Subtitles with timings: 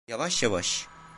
[0.07, 0.87] Yavaş yavaş.